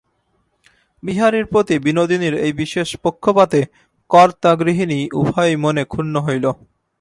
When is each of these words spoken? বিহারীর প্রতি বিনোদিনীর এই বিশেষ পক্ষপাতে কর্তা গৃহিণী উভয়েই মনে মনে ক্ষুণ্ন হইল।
বিহারীর 1.03 1.45
প্রতি 1.45 1.75
বিনোদিনীর 1.79 2.35
এই 2.37 2.53
বিশেষ 2.53 2.89
পক্ষপাতে 3.03 3.59
কর্তা 4.11 4.51
গৃহিণী 4.55 4.99
উভয়েই 5.13 5.55
মনে 5.55 5.63
মনে 5.63 5.83
ক্ষুণ্ন 5.85 6.15
হইল। 6.19 6.45